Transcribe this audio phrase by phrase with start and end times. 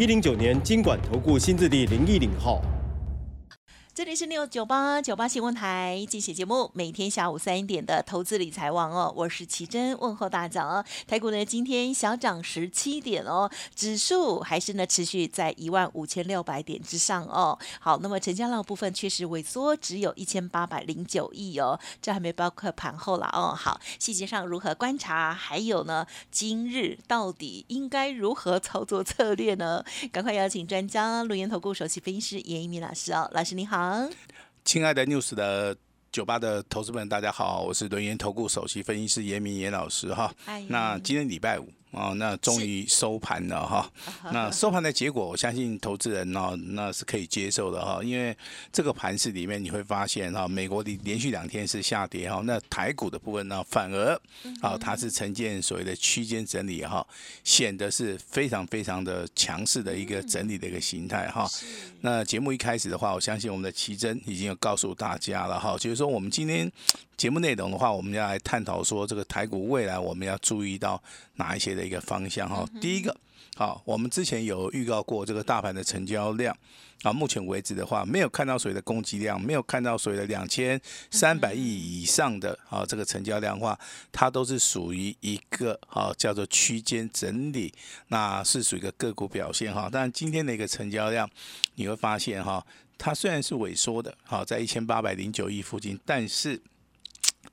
[0.00, 2.62] 一零九年金管投顾新字第零一零号。
[4.00, 10.82] 这里是六九八九八新闻台，进行节目，每天下午三点的投资理财网哦，我是奇珍，问候大家哦。
[11.06, 17.58] 台股呢今天小涨十七点哦，指数还是呢持续在一万五千六百点之上哦。
[17.78, 23.54] 好，那么成交量部分确实萎缩，只有一千八百零九亿哦，这还没包括盘后了哦。
[23.54, 25.34] 好，细节上如何观察？
[25.34, 29.84] 还有呢，今日到底应该如何操作策略呢？
[30.10, 33.89] 赶快邀请专家，陆研投顾首席分析师严一鸣老师哦，老师你好。
[34.64, 35.76] 亲爱的 News 的
[36.12, 40.34] 酒吧的投资们，大家好，我是轮研投顾首席分析师严明严老师哈。
[40.68, 41.66] 那今天礼拜五。
[41.92, 43.90] 哦，那终于收盘了哈。
[44.32, 48.00] 那收盘的结果，我相信投资人呢，那是可以接受的哈。
[48.02, 48.36] 因为
[48.72, 52.40] 这个盘市里面，你会发现哈，美国的连续两天是下跌哈。
[52.44, 54.14] 那台股的部分呢，反而
[54.60, 57.04] 啊，它是呈现所谓的区间整理哈，
[57.42, 61.50] 显得是非常非常的强势的一个整理的一个形态哈。
[62.02, 66.70] 那节目一开始的话，我相信我们的奇珍已经有告诉大家了哈，就是说我们今天。
[67.20, 70.98] 节目内容的话，我们要来探讨说这个台股未来我们要注意到
[71.34, 72.66] 哪一些的一个方向哈。
[72.80, 73.14] 第一个，
[73.56, 76.56] 好，我们之前有预告过这个大盘的成交量
[77.02, 83.78] 啊，目前为止的话，没有看到所谓的供给量，没有看到所谓的两千三百亿以上的啊这个成交量的话，
[84.10, 87.70] 它都是属于一个啊叫做区间整理，
[88.08, 89.90] 那是属于一个个股表现哈。
[89.92, 91.28] 但今天的一个成交量，
[91.74, 96.58] 你会发现哈，它虽然是萎缩的，好在一千八百零九亿附近，但是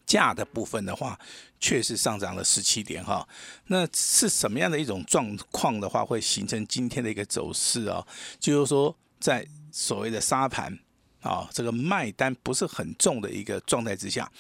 [0.06, 1.20] 价的部分的话，
[1.60, 3.28] 确实上涨了十七点哈。
[3.68, 8.06] 那是什么样的一种状况的话，会形成今天的一个走势啊？
[8.40, 10.78] 就是说，在所谓的沙盘
[11.22, 14.32] 啊，这个卖单不是很重的一个状态之下，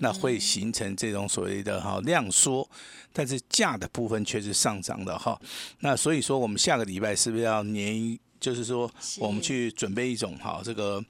[0.00, 2.68] 那会形成这种所谓的哈量缩，
[3.12, 5.40] 但是价的部分却是上涨的哈。
[5.80, 8.18] 那所以说，我们下个礼拜是不是要年？
[8.38, 11.04] 就是说，我们去准备一种哈这个。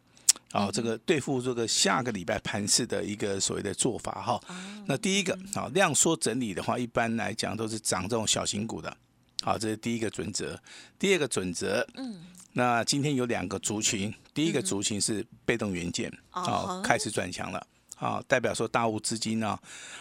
[0.56, 4.40] 啊，这个对付这个下个礼拜盘市的一个所谓的做法哈。
[4.86, 8.96] 那第一个啊，量缩整理的话，一般来讲都是涨这种小型股的。
[9.42, 10.58] 好，这是第一个准则。
[10.98, 17.66] 第二个准则，嗯，那今天有两个族群，第一个族群是被动元件，啊，开始转强了。
[17.96, 19.58] 啊，代表说大户资金呢，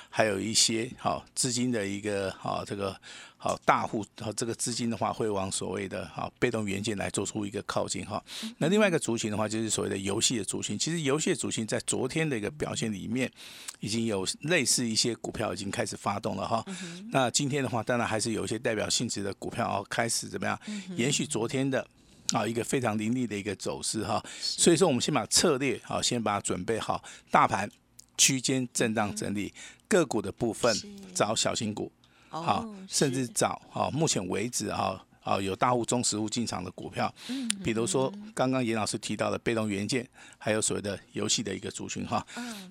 [0.09, 2.95] 还有一些好资金的一个好这个
[3.37, 8.21] 好大户和这个资金的话，会往所谓的好被动元件来做出一个靠近哈。
[8.57, 10.77] 那另外一个族群的话，就是所谓的游戏的族群。
[10.77, 13.31] 其实游戏的族群在昨天的一个表现里面，
[13.79, 16.65] 已经有类似一些股票已经开始发动了哈。
[17.11, 20.59] 那今天的话，当然还是有一些代表性质的股票哦，开始怎么样
[20.97, 21.87] 延续昨天的。
[22.33, 24.19] 啊，一个非常凌厉的一个走势哈。
[24.41, 27.69] 所以说，我们先把策略好，先把它准备好，大盘。
[28.17, 29.53] 区间震荡整理，
[29.87, 30.75] 个股的部分
[31.13, 31.91] 找小型股，
[32.29, 42.25] 好，甚至找好目前为止哈，啊有大户、中实物进场的股票，嗯，比如说刚刚严老师提到的被动元件，还有所谓的游戏的一个族群哈。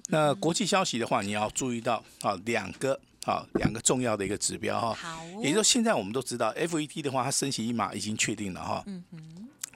[0.09, 4.95] 那国际消息的话，你要注意到啊两个啊两个重要的一个指标哈。
[4.95, 8.83] 好，也就是现在我们都知道，FET 的话，它升息一码已经确定了哈。
[8.87, 9.03] 嗯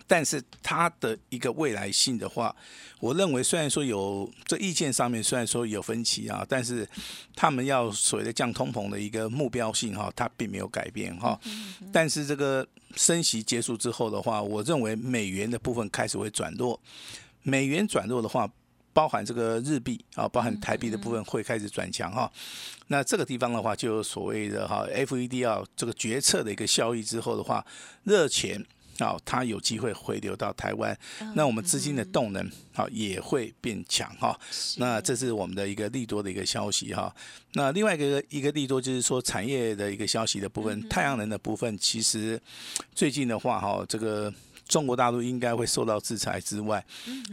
[0.08, 2.54] 但是它的一个未来性的话，
[2.98, 6.88] 我认为虽然说有这意见上面虽然说有分歧啊，但是
[7.36, 11.38] 他们要所谓的降通膨的一个目标性哈，它并没有改变哈。
[11.92, 16.80] 但是这个升息结束之后的话，我认为美元的部分开始会转弱，
[17.42, 18.50] 美元转弱的话，
[18.94, 22.32] 包含这个日币啊，包含台币的部分会开始转强哈。
[22.86, 27.62] 那这个地方的话，就所谓的哈，FED 啊这个决策的一个效益之后的话，
[28.04, 28.64] 热钱。
[28.98, 30.98] 好，它有机会回流到台湾，
[31.34, 34.38] 那我们资金的动能好也会变强哈。
[34.76, 37.14] 那这是我们的一个利多的一个消息哈。
[37.52, 42.40] 那另外一个一个利多就是说产业的一个消息的部分，太阳能的部分，其实
[42.94, 44.32] 最近的话哈，这个
[44.66, 46.84] 中国大陆应该会受到制裁之外，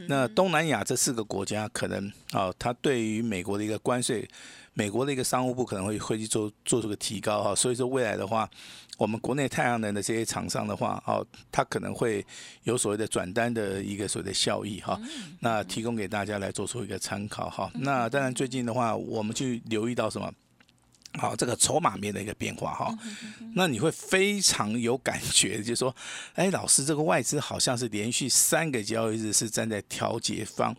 [0.07, 4.27] 那东南亚这四个国家可能啊，它对于美国的一个关税。
[4.75, 8.47] 美国的一个商务部可能会会去做做出个提高哈，所以说未来的话，
[8.97, 12.23] 我们国内太阳能的这些厂商的话，哦，它可能会
[12.63, 14.99] 有所谓的转单的一个所谓的效益哈，
[15.39, 17.71] 那提供给大家来做出一个参考哈。
[17.75, 20.29] 那当然最近的话，我们去留意到什么？
[21.17, 22.93] 好，这个筹码面的一个变化哈，
[23.53, 25.95] 那你会非常有感觉，就是说，
[26.33, 30.75] 哎，老师，这个外资好像是连续三个交易日是站在调节方。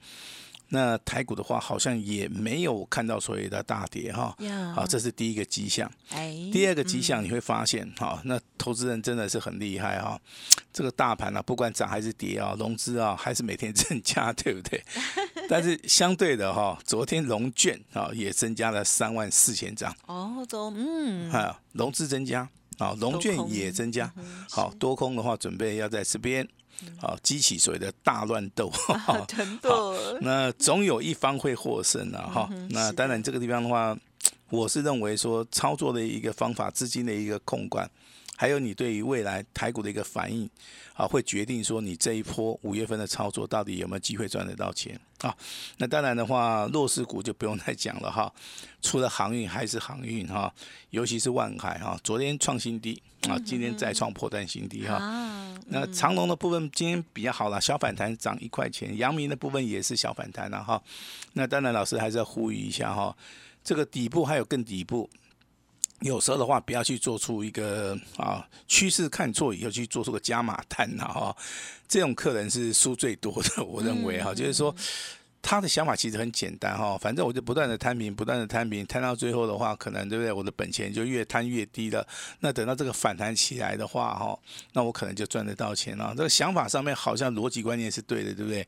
[0.68, 4.36] 那台股的话，好像也没有看到所谓的大跌哈，
[4.74, 5.90] 好，这是第一个迹象。
[6.52, 10.20] 第二个迹象你会发现，哈，那投资人真的是很厉害哈，
[10.72, 14.82] 这个大盘呢，不管涨还是跌啊，融资啊还是每天增加， 对不对？
[15.48, 19.94] 但是相对的哈，昨天融券啊也增加了三万四千张。
[20.06, 22.48] 哦，都嗯，啊，融资增加
[22.78, 24.12] 啊，融券也增加。
[24.50, 26.46] 好多空的话，准备要在这边。
[26.98, 28.70] 好，激起所谓的大乱斗，
[29.04, 29.26] 好，
[30.20, 32.30] 那总有一方会获胜啊！
[32.32, 33.96] 哈， 那当然这个地方的话，
[34.50, 37.90] 我是认为说操作的一个方法，资金的一个控管。
[38.36, 40.48] 还有你对于未来台股的一个反应
[40.94, 45.34] 啊，会决定说你这一波五月份的操作到底有没有机会赚得到钱啊？
[45.78, 48.32] 那当然的话，弱势股就不用再讲了哈。
[48.82, 50.52] 除了航运还是航运哈，
[50.90, 54.98] 尤其是万海哈，昨天创新低啊，今天再创破断新低哈。
[55.68, 58.96] 那长隆的部分今天比较好了，小反弹涨一块钱。
[58.98, 60.80] 阳明的部分也是小反弹了哈。
[61.32, 63.16] 那当然老师还是要呼吁一下哈，
[63.64, 65.08] 这个底部还有更底部。
[66.00, 71.36] 有时候的话，不要去做出一个啊趋势看错以后去做出个加码单呐哈，
[71.88, 74.74] 这种客人是输最多的，我认为哈，就是说
[75.40, 80.30] 他的想法其实很简单哈，反正我就不断的摊平，不断的摊平，摊到最后的话，可能对不对？
[80.30, 82.06] 我的本钱就越摊越低了。
[82.40, 84.38] 那等到这个反弹起来的话哈，
[84.74, 86.12] 那我可能就赚得到钱了。
[86.14, 88.66] 这个想法上面好像逻辑观念是对的，对不对？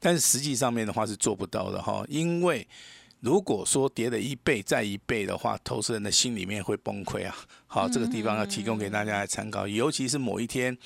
[0.00, 2.66] 但是实际上面的话是做不到的哈，因为。
[3.24, 7.34] 如果说跌了一倍再一倍的话，投资人的心里面会崩溃啊！
[7.66, 10.76] 好，这个地方要提供给大家来参考，尤其是某一天，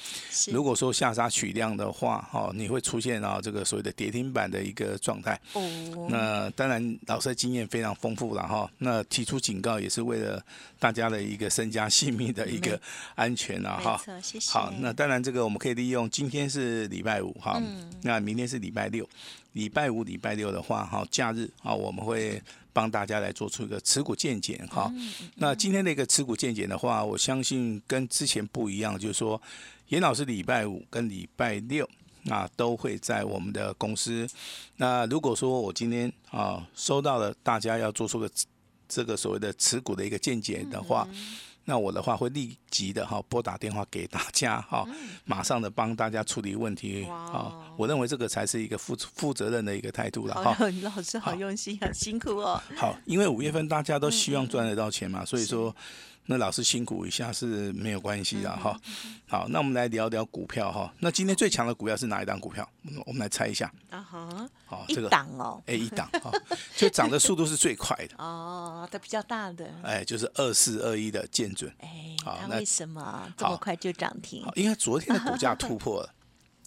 [0.52, 5.38] 如果说下杀取量的话，哈，你会出现啊这个所谓的跌停板的一个状态。
[5.54, 6.06] 哦。
[6.08, 8.70] 那当然，老师的经验非常丰富了哈。
[8.78, 10.40] 那提出警告也是为了
[10.78, 12.80] 大家的一个身家性命的一个
[13.16, 13.80] 安全啊！
[13.82, 14.00] 哈。
[14.22, 14.52] 谢谢。
[14.52, 17.60] 好，那当然这个我们可以利用今天是礼拜五哈，
[18.00, 19.06] 那明天是礼拜六。
[19.58, 22.40] 礼拜五、礼拜六的话，哈，假日啊，我们会
[22.72, 24.88] 帮大家来做出一个持股见减哈。
[25.34, 29.42] 那今天的一个持股见减的话，我相信跟之前不一样，就是说，
[29.88, 31.88] 严老师礼拜五跟礼拜六
[32.30, 34.28] 啊都会在我们的公司。
[34.76, 38.30] 那如果说我今天啊收到了大家要做出个
[38.88, 41.08] 这个所谓的持股的一个见解的话。
[41.68, 44.88] 那我的话会立即的哈拨打电话给大家哈，
[45.26, 47.52] 马上的帮大家处理问题啊！
[47.76, 50.56] 我认为这个才是一个负负责任的一个态度了哈。
[50.80, 52.58] 老师好用心，很辛苦哦。
[52.74, 55.76] 好，因为五月份大家都希望赚得到钱嘛，所以说。
[56.30, 58.78] 那老师辛苦一下是没有关系的哈。
[59.26, 60.92] 好，那我们来聊聊股票哈。
[60.98, 62.68] 那今天最强的股票是哪一档股票？
[63.06, 63.72] 我们来猜一下。
[63.88, 64.50] 啊哈。
[64.66, 65.62] 好，这个档哦。
[65.64, 66.30] 哎一档哈，
[66.76, 68.14] 就涨的速度是最快的。
[68.18, 69.72] 哦，它比较大的。
[69.82, 71.72] 哎，就是二四二一的建准。
[71.80, 72.14] 哎，
[72.46, 74.46] 那为什么这么快就涨停？
[74.54, 76.14] 因为昨天的股价突破了。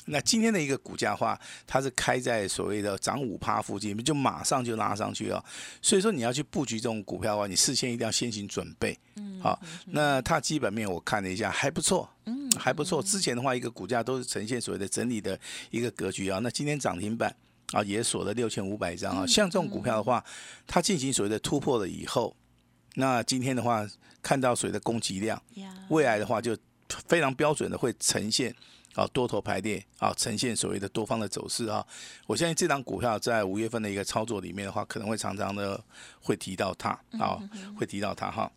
[0.05, 5.43] 那今天的一个股价话，它是开在所谓的涨五趴附近，就马上就拉上去了。
[5.81, 8.97] 所以说你要去布局这种股票的话，你事先一定要先行准备。
[9.15, 13.01] 嗯，好，那它基本面我看了一下，还不错，嗯，还不错。
[13.01, 15.39] 之前的话，一个股价都是呈现所谓的整理的
[15.69, 16.39] 一个格局啊。
[16.39, 17.33] 那今天涨停板
[17.71, 19.25] 啊，也锁了六千五百张啊。
[19.27, 20.23] 像这种股票的话，
[20.65, 22.35] 它进行所谓的突破了以后，
[22.95, 23.87] 那今天的话
[24.23, 25.41] 看到所谓的供给量，
[25.89, 26.57] 未来的话就
[27.07, 28.53] 非常标准的会呈现。
[28.95, 31.85] 啊，多头排列啊，呈现所谓的多方的走势啊。
[32.27, 35.81] 我相信这张股票在五月份的一个操作里面的话，可能会常常的
[36.19, 36.89] 会提到它
[37.19, 37.39] 啊，
[37.77, 38.51] 会提到它哈。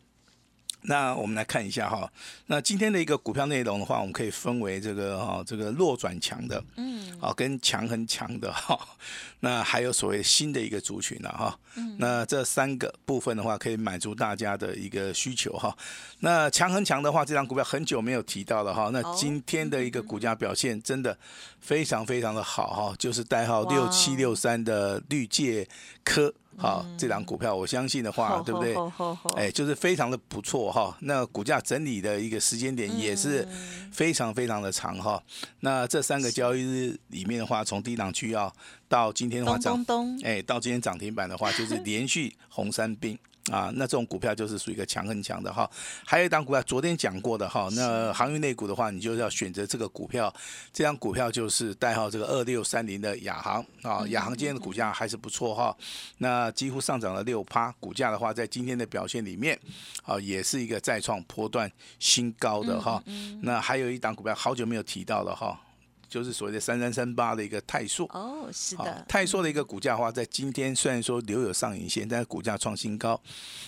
[0.86, 2.10] 那我们来看一下哈，
[2.46, 8.78] 那今天的一个股票内容的话，我们可以分为这个哈，这个弱转强的，嗯，啊，跟强很强的哈，
[9.40, 15.74] 那还有所谓新的一个族群了哈，嗯，那这三个部分的话，可以满足大家的一个需求哈。
[16.20, 21.16] 那强很强的话，这张股票很久没有提到了哈，那今天的一个股价表现真的
[21.60, 25.66] 非常非常的好哈，就是代号六七六三的绿界
[26.04, 26.34] 科。
[26.56, 28.76] 好，这档股票我相信的话，对不对？
[29.36, 30.96] 哎，就是非常的不错哈。
[31.00, 33.46] 那股价整理的一个时间点也是
[33.92, 35.22] 非常非常的长哈。
[35.60, 38.52] 那这三个交易日里面的话，从低档区要
[38.88, 39.84] 到今天的话涨，
[40.22, 43.18] 哎，到今天涨停板的话，就是连续红三兵。
[43.50, 45.70] 啊，那这种股票就是属于一个强很强的哈。
[46.04, 50.32] 还有一档股票，昨天讲过的哈，那航运类股的话，你就要选择这个股票。
[50.72, 55.76] 这张股票就是代号这个二六三零的亚航啊，亚航今天的股价还是不错哈。
[56.18, 59.58] 那几乎上涨了六趴，股价的话在今天的表现里面，
[60.04, 63.02] 啊，也是一个再创波段新高的哈。
[63.42, 65.60] 那还有一档股票好久没有提到了哈。
[66.14, 68.06] 就是所谓的三三三八的一个泰硕。
[68.12, 73.20] 哦，是的，泰硕的一个股价的话，在今天虽然说留有上影线，但是股价创新高。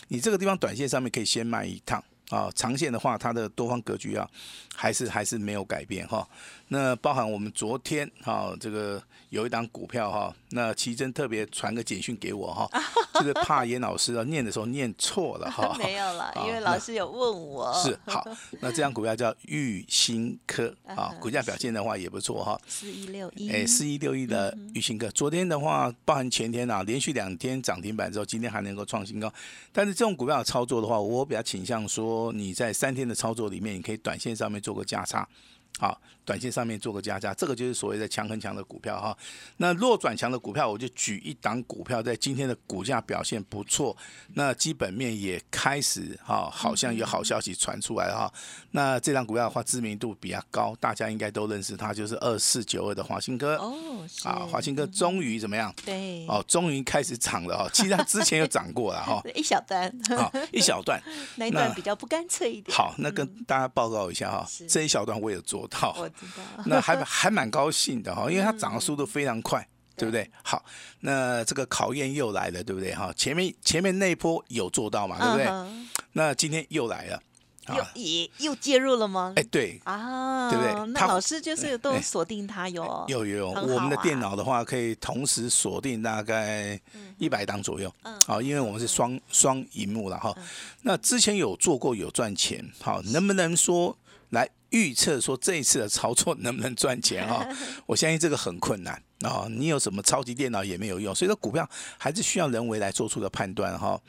[0.07, 4.31] 你这个地方短线上面可以先卖一趟啊，长线的话，它的多方格局啊，
[4.77, 6.25] 还是还是没有改变哈。
[6.69, 12.69] 那包含我们昨天哈，这个有一档股票哈，那奇珍特别传个简讯给我哈，
[13.15, 15.75] 就是怕严老师啊念的时候念错了哈。
[15.79, 17.73] 没有了，因为老师有问我。
[17.75, 18.27] 是好，
[18.61, 22.61] 那这张股票叫玉新科啊，股价表现的话也不错哈。
[22.67, 23.49] 四一六一。
[23.49, 29.33] 哎，四一六一的玉新科，昨天的话，包含前天啊，连续两天涨停板之后，今天还能够创新高。
[29.73, 35.29] 但是这种股票的操作的话，我比较倾向说，你在三天的操作里面，你可以短线上面做个价差。
[35.79, 39.15] 好，短线上面做个加价，这个就是所谓的强很强的股票哈。
[39.59, 43.95] 那弱转强的股票，我就举一档股票，在今天的股价表现不错，
[44.33, 48.33] 那基本面也开始哈，好像有好消息传出来哈。
[48.71, 53.77] 那这档股票的话，知名度比较高，大家应该都认识它，就是二四九二的华兴哥哦。
[54.25, 55.71] 啊，华兴哥终于怎么样？
[55.85, 57.69] 对，哦，终于开始涨了哈。
[57.75, 60.99] 其实它之前有涨过了哈， 一小段，好，一小段，
[61.37, 62.75] 那一段比较不干脆一点。
[62.75, 65.66] 好，那跟大家报告一下哈，这一小段我也做。
[65.99, 70.31] 我知道， 那还还蛮高兴的哈，因为它涨的速度非常快，对不对？
[70.43, 70.65] 好，
[71.01, 73.13] 那这个考验又来了，对不对哈？
[73.17, 75.87] 前面前面那一波有做到嘛，对不对？
[76.13, 77.21] 那今天又来了，
[77.69, 79.33] 又也又介入了吗？
[79.37, 80.93] 哎，对啊，对不对？
[80.93, 86.81] 那老师就是都锁定它有，有有有，我们的电脑的话可以同时锁定大概
[87.19, 90.35] 一百档左右，嗯，好，因为我们是双双荧幕了哈。
[90.83, 93.97] 那之前有做过有赚钱，好，能不能说
[94.31, 94.49] 来？
[94.71, 97.47] 预测说这一次的操作能不能赚钱哈？
[97.87, 99.47] 我相信这个很困难啊！
[99.49, 104.01] 你有什么超级电脑也没有用，所以说股票还是需要人为来做出的判断哈。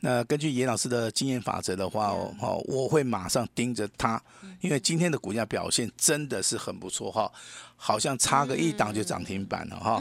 [0.00, 2.10] 那根据严老师的经验法则的话
[2.40, 4.22] 哦，我会马上盯着它，
[4.60, 7.30] 因为今天的股价表现真的是很不错哈。
[7.80, 10.00] 好像差个一档就涨停板了哈，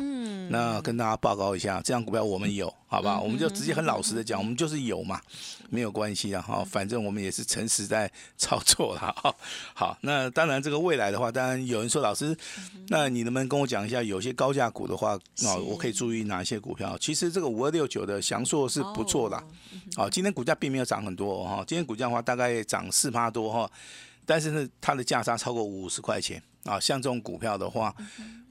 [0.49, 3.19] 那跟大家报告一下，这样股票我们有，好吧？
[3.19, 5.21] 我们就直接很老实的讲，我们就是有嘛，
[5.69, 9.35] 没有关系啊哈，反正我们也是诚实在操作了哈。
[9.75, 12.35] 好，那当然这个未来的话，当然有人说老师，
[12.87, 15.13] 那你能不能跟我讲一下，有些高价股的话
[15.45, 16.97] 啊，我可以注意哪一些股票？
[16.97, 19.37] 其实这个五二六九的翔硕是不错的，
[19.95, 23.71] 啊，今天股价并没有涨很多哈，今天股价的话大概涨四趴多哈，
[24.25, 26.41] 但是呢，它的价差超过五十块钱。
[26.63, 27.95] 啊，像这种股票的话，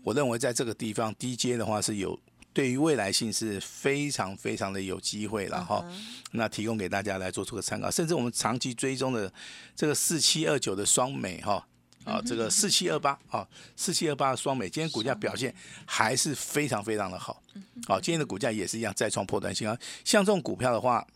[0.03, 2.19] 我认为在这个地方低阶的话是有
[2.55, 5.85] 对于未来性是非常非常的有机会了哈。
[6.31, 9.31] 那提供给大家来做出个参考，甚至我们长期追踪的
[9.75, 11.69] 这个四七二九的双美哈
[12.07, 13.47] 啊，这个四七二八啊，
[13.77, 17.43] 四七二八的双美，今天股价表现还是非常非常的好。
[17.87, 19.77] 好，今天的股价也是一样再创破断新高。
[20.05, 21.07] 像这种股票的话。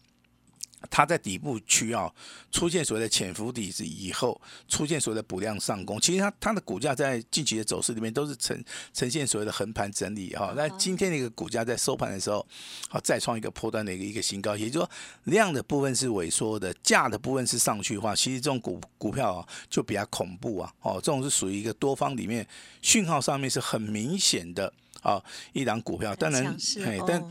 [0.88, 2.10] 它在底部区啊
[2.50, 10.54] 出现所谓的潜伏底子以后，出现所谓的补量上攻，其实它它的股价在近期的走势里面都是呈呈现所谓的横盘整理哈。
[10.56, 12.46] 那今天的一个股价在收盘的时候，
[12.88, 14.90] 好再创一个破断的一个一个新高，也就是说
[15.24, 20.72] 量的部分是萎缩的，价的部分是上去的话，其实这种股股票啊就比较恐怖啊。
[20.80, 22.46] 哦，这种是属于一个多方里面
[22.80, 24.72] 讯号上面是很明显的。
[25.02, 27.22] 啊，一档股票，当然，嘿，但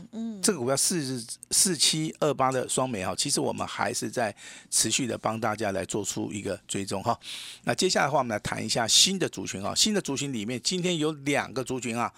[0.42, 4.34] 这个股票四四七二八的双美哈，其实我们还是在
[4.70, 7.18] 持续的帮大家来做出一个追踪哈。
[7.64, 12.12] 那接下来的话，我们来谈一下新的族群啊，新的族群里面，今天有两个族群啊，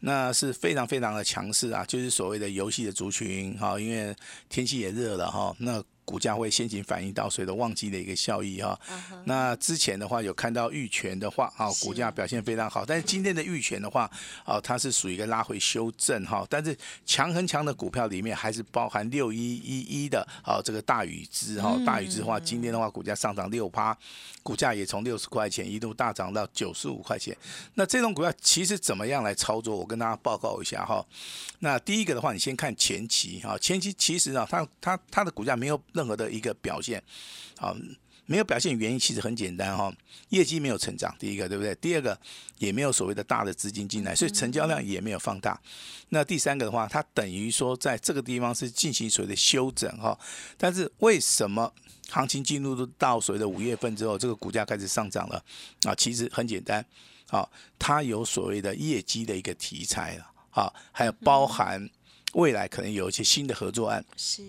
[0.00, 4.14] 那是非常非常的强势啊，就是所谓的游戏的族群哈，因为
[4.48, 5.82] 天气也热了哈，那。
[6.04, 8.78] 股价会先行反映到所谓的旺季的一个效益哈，
[9.24, 14.10] 那之前的话有看到玉泉的话啊，股价表现非常好，但是今天的玉泉的话
[14.44, 23.96] 啊，它是属于一个拉回修正哈，但是强很强的股票里面还是包含六一一一的啊这个大禹之哈，大禹之的话今天的话股价上涨六趴，
[24.42, 27.36] 股价也从六十块钱一度大涨到九十五块钱，
[27.74, 29.76] 那这种股票其实怎么样来操作？
[29.76, 31.06] 我跟大家报告一下哈，
[31.60, 35.80] 那第一个的话，你先看前期哈，前期其实啊，它它它的股价没有。
[35.92, 37.02] 任何的一个表现，
[37.58, 37.74] 啊，
[38.26, 39.92] 没有表现原因其实很简单哈，
[40.28, 41.74] 业绩没有成长，第一个对不对？
[41.76, 42.18] 第二个
[42.58, 45.60] 也没有所谓的大的资金进来，所以成交量也没有放大。
[46.10, 50.18] 那第三个的话，它等于说在这个地方是进行所谓的修整哈。
[50.56, 51.72] 但是为什么
[52.08, 55.44] 行情进入到所谓的五月份之后，这个股价开始上涨了
[55.84, 55.94] 啊？
[55.94, 56.84] 其实很简单，
[57.28, 61.90] 啊，它有所谓的业绩的一个题材了，好，还有包含。
[62.32, 64.42] 未来可能有一些新的合作案，是。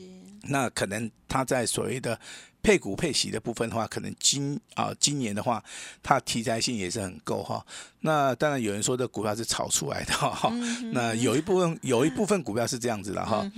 [0.43, 2.19] 那可能他在所谓的
[2.61, 5.63] 配股配息的部分的话，可能今啊今年的话，
[6.01, 7.65] 它题材性也是很够哈。
[8.01, 10.49] 那当然有人说这股票是炒出来的哈，
[10.91, 13.49] 那有一部分有一部分股票是这样子的哈，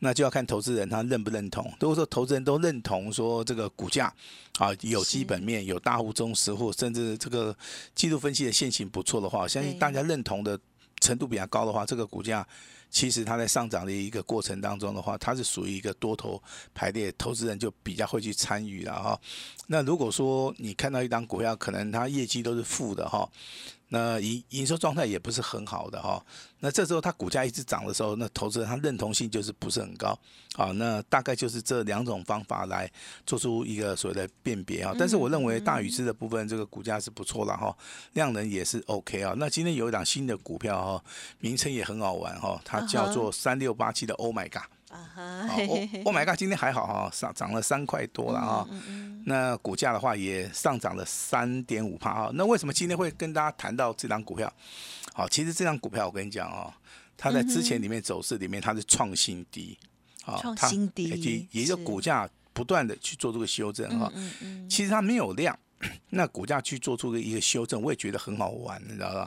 [0.00, 1.64] 那就要看投资人他认不认同。
[1.80, 4.12] 如果说投资人都认同说这个股价
[4.58, 7.56] 啊有基本面、有大户、中实户，甚至这个
[7.94, 10.58] 季度分析的线型不错的话，相信大家认同的
[11.04, 12.46] 程度比较高的话，这个股价。
[12.90, 16.40] 其实它在上涨的一个过程当中的话，它是属于一个多头
[16.72, 19.20] 排列，投资人就比较会去参与了哈。
[19.66, 23.28] 那如果说你看到一档股票，可能它业绩都是负的哈。
[23.94, 26.20] 那营营收状态也不是很好的哈，
[26.58, 30.18] 那这时候它股价一直涨的时候，那投资人他认同性就是不是很高，
[30.56, 32.90] 好，那大概就是这两种方法来
[33.24, 34.92] 做出一个所谓的辨别啊。
[34.98, 37.76] 但是我认为大宇资的部分这个股价是不错了哈，
[38.14, 39.32] 量能也是 OK 啊。
[39.36, 41.04] 那今天有一档新的股票哈，
[41.38, 44.73] 名称也很好玩哈，它叫做三六八七的 Oh My God。
[44.94, 45.48] 啊哈，
[46.06, 48.64] Oh my God，今天还好哈，上涨了三块多了啊。
[49.26, 52.30] 那股价的话也上涨了三点五帕啊。
[52.34, 54.52] 那为什么今天会跟大家谈到这张股票？
[55.12, 56.72] 好，其实这张股票我跟你讲哦，
[57.16, 59.76] 它在之前里面走势里面它是创新低，
[60.24, 64.12] 啊，创新低，也就股价不断的去做这个修正哈。
[64.68, 65.58] 其实它没有量，
[66.10, 69.26] 那股价去做出一个修正，我也觉得很好玩，你知道吧？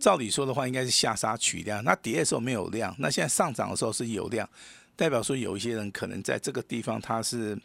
[0.00, 4.48] 照理说的话，应该是下杀取量，那跌的时候没有量，那现在上涨的时候是有量。
[4.96, 7.58] 代表说有一些人可能在这个地方他是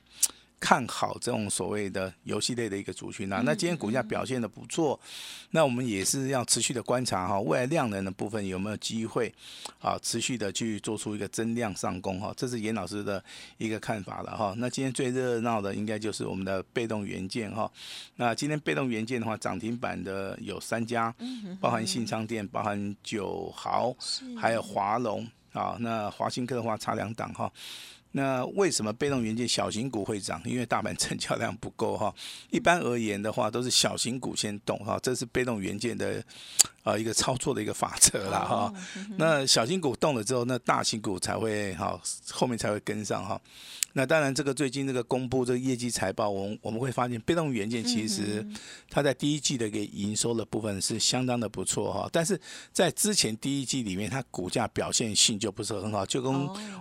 [0.60, 5.00] 看好这种所谓的游戏类的一个族群啊，那今天股价表现的不错，
[5.52, 9.32] 那我们也是要持续的观察哈，未来量能的部分有没有机会
[9.80, 13.24] 啊，持续的去做出一个增量上攻哈，这是严老师的
[13.60, 14.56] 一个看法了哈。
[14.58, 17.72] 那今天最热闹的应该就是我们的被动元件哈，
[18.16, 21.14] 那今天被动元件的话，涨停板的有三家，
[21.62, 23.96] 包含信昌店，包含九豪，
[24.36, 25.28] 还有华龙。
[25.58, 27.52] 啊，那华新科的话差两档哈。
[28.12, 30.42] 那为什么被动元件小型股会涨？
[30.46, 32.12] 因为大盘成交量不够哈。
[32.50, 36.24] 一般而言的话，都是小型股先动哈，这是被动元件的
[36.84, 38.74] 啊一个操作的一个法则啦哈。
[39.18, 42.00] 那小型股动了之后，那大型股才会哈
[42.32, 43.40] 后面才会跟上哈。
[43.98, 48.44] 那当然，这个最近这个公布这个业绩财报，我们我们会发现被动元件其实
[48.90, 52.10] 它在第一季的一个营收的部分是相当的不错哈。
[52.12, 52.40] 但是
[52.72, 56.34] 在之前第一季里面，它股价表现性就不是很好，就跟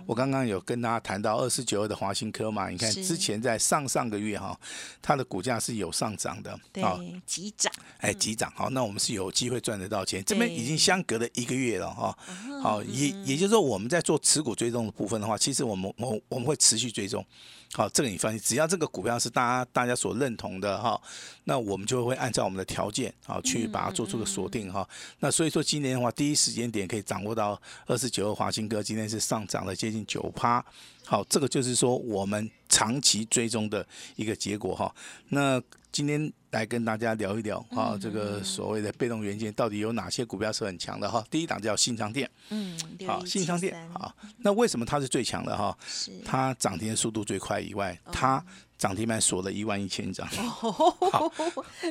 [0.07, 1.27] 我刚刚有跟大家谈到。
[1.27, 4.57] 到二四九二的华兴科嘛，你看之前在上上个月哈，
[5.01, 6.81] 它的股价是有上涨的，对，
[7.25, 10.23] 急涨，哎，急涨，好，那我们是有机会赚得到钱。
[10.23, 12.17] 这边已经相隔了一个月了哈，
[12.63, 17.25] 好，也也就是说我们在做持股追踪的部分的话，其实我们我我们会持续追踪。
[17.73, 20.99] 好，这个你放心，只要这个股票是大家大家所认同的哈，
[21.43, 24.87] 那我们就会按照我们的条件啊去把它做出个锁定哈。
[25.19, 30.63] 那所以说今年的话，第一时间点可以掌握到二十九号华兴哥今天是上涨了接近九趴。
[31.05, 34.93] 好，这个就是说我们长期追踪的一个结果哈。
[35.29, 35.61] 那
[35.97, 41.25] 今天来跟大家聊一聊啊，这个所谓的被动元件到底有哪些股票是很强的哈？
[41.27, 45.75] 第一档叫信昌店，嗯，好，信昌店，好，那为什么它是最强的哈？
[45.87, 48.45] 是它涨停速度最快以外，它
[48.77, 50.27] 涨停板锁了一万一千张。
[50.29, 51.33] 好，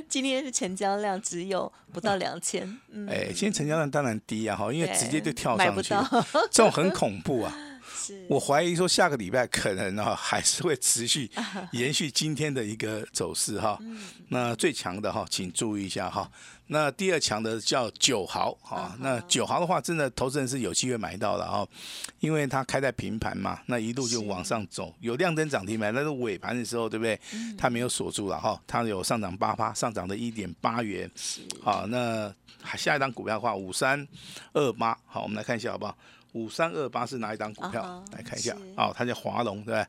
[0.09, 2.65] 今天是成交量只有不到两千。
[3.09, 5.93] 哎，今天成交量当然低啊，哈，因为直接就跳上去，
[6.53, 7.53] 这种很恐怖啊。
[8.29, 11.31] 我怀疑说下个礼拜可能哈还是会持续
[11.73, 13.79] 延续今天的一个走势哈。
[14.29, 16.31] 那最强的哈，请注意一下哈。
[16.69, 18.97] 那第二强的叫九豪哈。
[18.99, 21.67] 那九豪的话，真的投资人是有机会买到了哈，
[22.19, 27.19] 因为它开在平盘嘛，那一路就往上走，有亮灯涨停板，但是尾盘的时候对不对？
[27.57, 31.09] 它没有锁住了哈，它有上涨八八，上涨的一点八元。
[31.63, 32.35] 好，那
[32.77, 34.05] 下一张股票的话，五三
[34.53, 35.97] 二八，好，我们来看一下好不好？
[36.37, 38.05] 五三二八是哪一张股票？
[38.13, 39.87] 来看一下，哦，它叫华龙，对不对？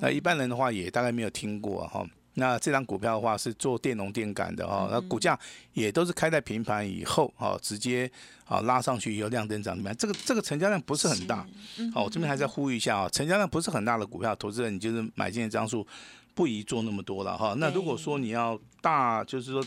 [0.00, 2.04] 那一般人的话也大概没有听过哈。
[2.34, 5.38] 那这张股票的话是做电容电感的哦，那股价
[5.72, 8.10] 也都是开在平盘以后，哦，直接
[8.44, 9.96] 啊拉上去以后亮灯涨停板。
[9.96, 11.46] 这个这个成交量不是很大，
[11.94, 15.86] 哦，我这边还在呼吁一下啊，成交量不是很大的股票，投资人你就是买进的张数。
[16.36, 17.54] 不宜做那么多了哈。
[17.58, 19.64] 那如果说你要大，就是说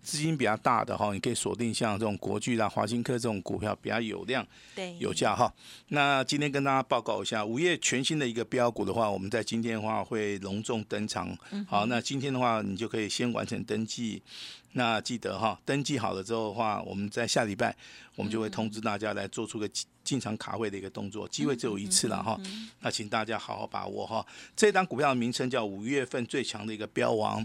[0.00, 5.52] 资金比较大的哈，你可以锁定像这种国巨啦、华兴科这种股票比较有量、对有价哈。
[5.88, 11.36] 那今天跟大家报告一下，五月全新的一个标股的话，我们在今天的话会隆重登场。
[11.66, 14.22] 好，那今天的话你就可以先完成登记。
[14.74, 17.74] 那记得哈，登记好了之后的话，我们在下礼拜
[18.14, 19.68] 我们就会通知大家来做出个
[20.04, 22.40] 进场卡位的一个动作，机会只有一次了哈。
[22.78, 24.24] 那请大家好好把握哈。
[24.54, 27.44] 这张股票的名称叫五月份最强的一个标王，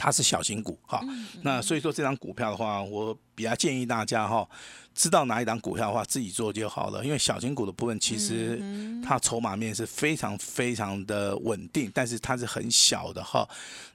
[0.00, 0.98] 它是小型股哈。
[1.42, 4.48] 那所以说这张股票的话，我比较建议大家哈，
[4.94, 7.04] 知道哪一档股票的话，自己做就好了。
[7.04, 8.60] 因为小型股的部分，其实
[9.04, 13.48] 它筹码面是非常非常的稳定，但是它是很小的哈。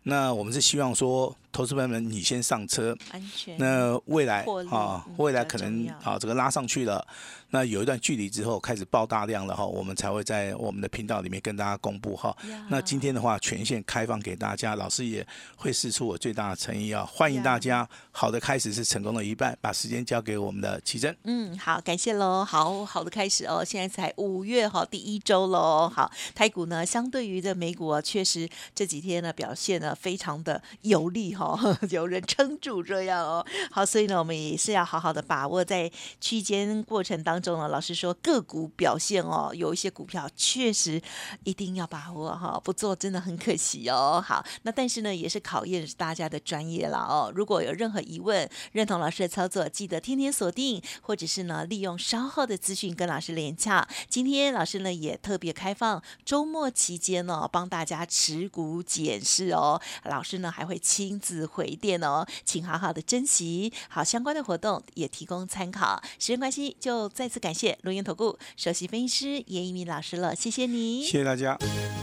[0.03, 3.57] 那我们是希望说，投资朋友们你先上车，安全。
[3.57, 7.05] 那未来啊，未来可能啊，这个拉上去了。
[7.49, 12.35] 那有一段距离之后开始爆大量了哈，我们才会在我们的频道里面跟大家公布哈。
[12.69, 17.87] 那今天的话，全线开放给大家，老师也会试出我最大的诚意啊，欢迎大家。
[18.11, 21.17] 好的开始是成功的一半，把时间交给我们的奇珍。
[21.23, 22.45] 嗯，好，感谢喽。
[22.45, 25.91] 好好的开始哦，现在才五月哈，第一周喽。
[25.93, 33.45] 好，台股呢，相对于的美股啊，确实这几天呢表现呢非常的有利哈， 有人撑住这样哦。
[33.71, 37.57] 好，所以呢，我们也是要好好的把握在区间过程当中。
[37.57, 41.01] 呢，老师说个股表现哦，有一些股票确实
[41.43, 44.23] 一定要把握哈，不做真的很可惜哦。
[44.23, 47.31] 好，那但是呢，也是考验大家的专业了哦。
[47.35, 53.87] 如果有任何疑问，认同老师的操作，记得天天锁定，或者是呢，利用稍后的资讯跟老师连洽。
[54.09, 59.79] 今天老师呢也特别开放周末期间呢，帮大家持股检视哦。
[60.03, 63.71] 老师呢还会亲自回电哦，请好好的珍惜。
[63.87, 66.01] 好，相关的活动也提供参考。
[66.19, 67.39] 时间关系，就再次。
[67.45, 71.55] 感谢录音投顾首席分析师严一鸣老师了，谢谢你，谢谢大家。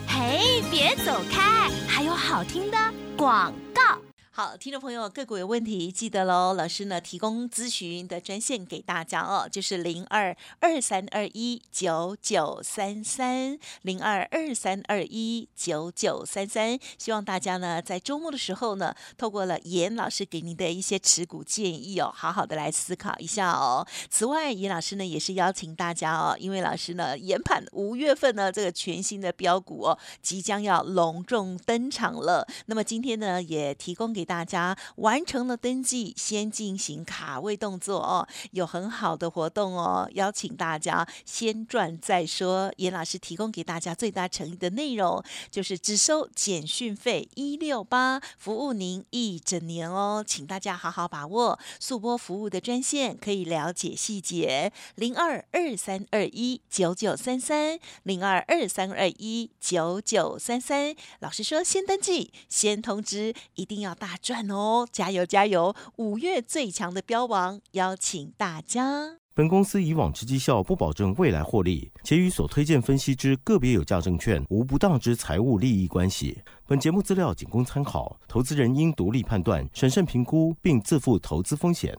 [0.06, 2.78] 嘿，别走开，还有好听的
[3.16, 4.11] 广告。
[4.34, 6.54] 好，听众朋友，个股有问题记得喽。
[6.54, 16.78] 老师呢提供咨询的专线给大家哦，就是零二二三二一九九三三零二二三二一九九三三。
[16.96, 23.86] 希望大家呢在周末的时候呢，透过了严老师给您的一些持股建议哦，好好的来思考一下哦。
[24.08, 32.48] 此外，严老师呢也是邀请大家哦，因为老师呢研判五月份呢这个全新的标股哦即将要隆重登场了。
[32.64, 42.72] 那么今天呢也提供给给大家完成了登记，先进行卡位动作哦，有很好的活动哦，邀请大家先赚再说。
[42.76, 54.72] 严老师提供给大家最大诚意的内容，就是只收简讯费一六八，服务您一整年哦，请大家好好把握速播服务的专线，可以了解细节。
[54.94, 60.94] 零二二三二一九九三三，零二二三二一九九三三。
[61.18, 64.18] 老师说，先登记，先通知，一定要大大。
[64.22, 64.86] 赚哦！
[64.92, 65.74] 加油加油！
[65.96, 69.18] 五月最强的标王，邀请大家。
[69.34, 76.38] 本公司以往之绩效不保证未来获利，且与所推荐分析之个别有价证券无不当之财务利益关系。
[76.66, 81.96] 本节目资料仅供参考，投资人应独立判断、审慎评估，并自负投资风险。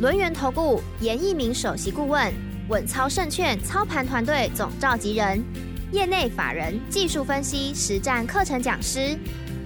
[0.00, 2.32] 轮源投顾严一鸣首席顾问，
[2.68, 5.42] 稳操胜券操盘团队总召集人，
[5.90, 9.18] 业内法人技术分析实战课程讲师。